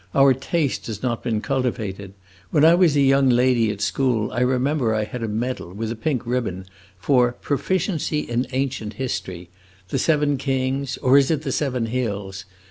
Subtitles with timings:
[0.15, 2.13] Our taste has not been cultivated.
[2.49, 5.91] When I was a young lady at school, I remember I had a medal, with
[5.91, 6.65] a pink ribbon,
[6.97, 9.49] for 'proficiency in Ancient History'
[9.89, 12.45] the seven kings, or is it the seven hills?